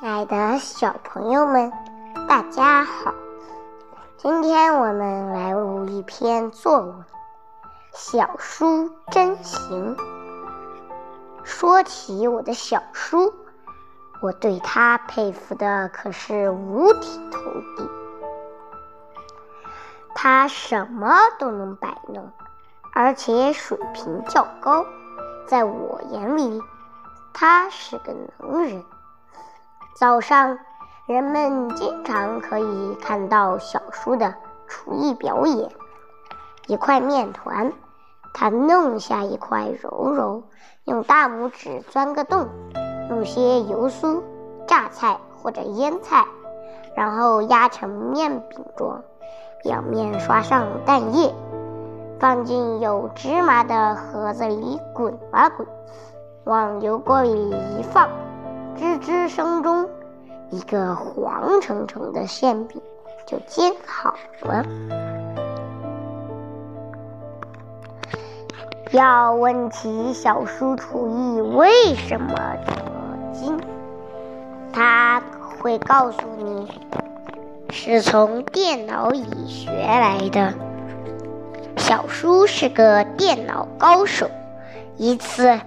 [0.00, 1.70] 亲爱的小朋友们，
[2.26, 3.12] 大家好！
[4.16, 6.94] 今天我们来读一篇作文
[7.92, 9.94] 《小叔真行》。
[11.44, 13.34] 说起我的小叔，
[14.22, 17.38] 我对他佩服的可是五体投
[17.76, 17.90] 地。
[20.14, 22.32] 他什么都能摆弄，
[22.94, 24.86] 而且水平较高，
[25.46, 26.62] 在我眼里，
[27.34, 28.82] 他是个能人。
[30.00, 30.58] 早上，
[31.04, 34.34] 人们经常可以看到小叔的
[34.66, 35.68] 厨艺表演。
[36.68, 37.70] 一块面团，
[38.32, 40.44] 他弄下一块揉揉，
[40.84, 42.48] 用大拇指钻个洞，
[43.10, 44.22] 弄些油酥、
[44.66, 46.26] 榨菜或者腌菜，
[46.96, 49.02] 然后压成面饼状，
[49.62, 51.34] 表面刷上蛋液，
[52.18, 55.68] 放进有芝麻的盒子里滚啊滚，
[56.44, 58.08] 往油锅里一放。
[58.80, 59.86] 吱吱声中，
[60.48, 62.80] 一个黄澄澄的馅饼
[63.26, 64.64] 就煎好了。
[68.90, 72.34] 要问起小叔厨艺为什么
[72.66, 73.60] 这么精，
[74.72, 75.22] 他
[75.58, 76.66] 会告诉你，
[77.68, 80.54] 是从电脑里学来的。
[81.76, 84.30] 小叔是个电脑高手，
[84.96, 85.60] 一次。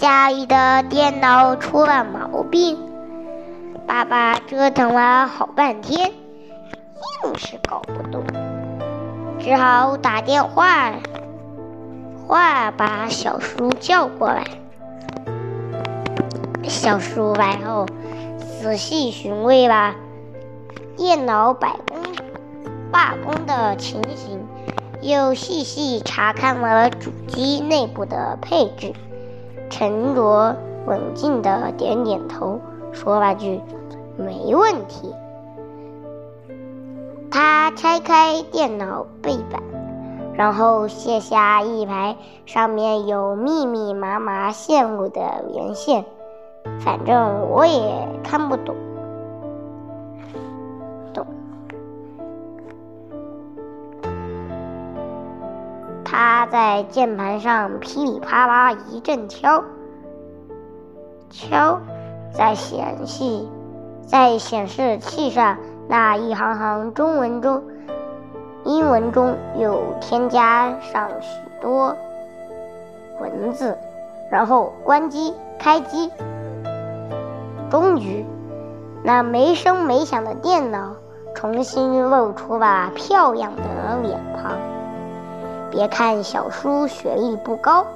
[0.00, 2.78] 家里的电脑出了毛病，
[3.86, 8.24] 爸爸折腾了好半天，硬是搞不动，
[9.38, 10.94] 只好打电话
[12.26, 14.46] 话把小叔叫过来。
[16.62, 17.84] 小叔来后，
[18.38, 19.94] 仔细询问了
[20.96, 21.98] 电脑百工
[22.90, 24.46] 罢工的情形，
[25.02, 28.94] 又细细查看了主机内部的配置。
[29.70, 30.54] 沉着
[30.86, 32.60] 冷静的点点头，
[32.92, 33.60] 说了句
[34.18, 35.14] ：“没问题。”
[37.30, 39.62] 他拆开电脑背板，
[40.34, 45.20] 然后卸下一排上面有密密麻麻线路的
[45.52, 46.04] 连线，
[46.80, 48.56] 反正我也看不。
[48.56, 48.74] 懂。
[56.10, 59.62] 他在键盘上噼里啪啦一阵敲，
[61.30, 61.78] 敲，
[62.32, 63.46] 在显示
[64.04, 65.56] 在显示器上
[65.88, 67.62] 那一行行中文中，
[68.64, 71.28] 英文中又添加上许
[71.60, 71.94] 多
[73.20, 73.78] 文字，
[74.32, 76.10] 然后关机开机，
[77.70, 78.26] 终于，
[79.04, 80.96] 那没声没响的电脑
[81.36, 83.62] 重新露出了漂亮的
[84.02, 84.79] 脸庞。
[85.70, 87.86] 别看小叔学历不高，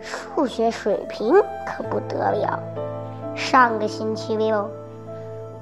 [0.00, 1.32] 数学水平
[1.66, 2.58] 可不得了。
[3.34, 4.68] 上个星期六，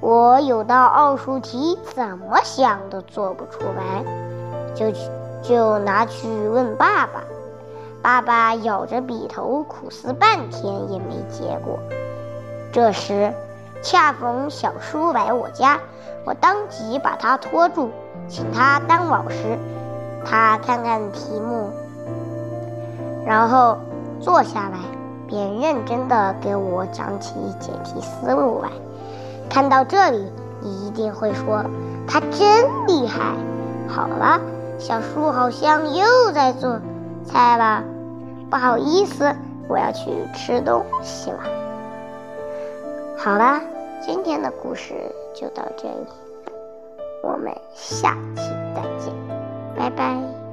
[0.01, 4.03] 我有道奥数题怎么想都做不出来，
[4.75, 4.87] 就
[5.43, 7.23] 就拿去问爸爸。
[8.03, 11.79] 爸爸咬着笔头苦思半天也没结果。
[12.73, 13.33] 这时，
[13.83, 15.79] 恰逢小叔来我家，
[16.25, 17.91] 我当即把他拖住，
[18.29, 19.59] 请他当老师。
[20.29, 21.71] 他看看题目，
[23.25, 23.79] 然后
[24.21, 24.79] 坐下来，
[25.29, 28.69] 便认真的给我讲起解题思路来。
[29.49, 31.65] 看到这里，你一定会说
[32.09, 33.37] 他真厉害。
[33.89, 34.41] 好了，
[34.79, 36.81] 小树好像又在做
[37.25, 37.85] 菜了，
[38.51, 39.33] 不好意思，
[39.69, 41.39] 我要去吃东西了。
[43.17, 43.61] 好了，
[44.05, 44.93] 今天的故事
[45.35, 46.07] 就到这里，
[47.23, 48.43] 我们下期
[48.75, 49.46] 再见。
[49.77, 50.46] 拜拜。